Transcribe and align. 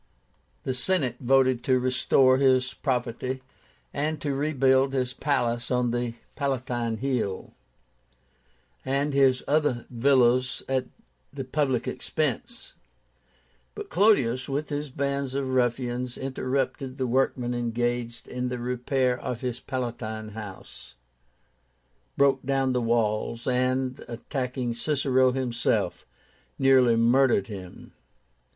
The 0.63 0.73
Senate 0.73 1.17
voted 1.19 1.63
to 1.65 1.79
restore 1.79 2.39
his 2.39 2.73
property, 2.73 3.43
and 3.93 4.19
to 4.19 4.33
rebuild 4.33 4.93
his 4.93 5.13
palace 5.13 5.69
on 5.69 5.91
the 5.91 6.15
Palatine 6.35 6.97
Hill 6.97 7.53
and 8.83 9.13
his 9.13 9.43
other 9.47 9.85
villas 9.91 10.63
at 10.67 10.85
the 11.31 11.43
public 11.43 11.87
expense. 11.87 12.73
But 13.75 13.91
Clodius, 13.91 14.49
with 14.49 14.69
his 14.69 14.89
bands 14.89 15.35
of 15.35 15.49
ruffians, 15.49 16.17
interrupted 16.17 16.97
the 16.97 17.05
workmen 17.05 17.53
engaged 17.53 18.27
in 18.27 18.49
the 18.49 18.57
repair 18.57 19.19
of 19.19 19.41
his 19.41 19.59
Palatine 19.59 20.29
house, 20.29 20.95
broke 22.17 22.43
down 22.43 22.73
the 22.73 22.81
walls, 22.81 23.45
and, 23.45 24.03
attacking 24.07 24.73
Cicero 24.73 25.31
himself, 25.31 26.07
nearly 26.57 26.95
murdered 26.95 27.49
him. 27.49 27.93